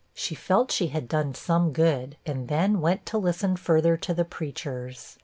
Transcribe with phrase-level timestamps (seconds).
[0.15, 4.25] She felt she had done some good, and then went to listen further to the
[4.25, 5.19] preachers.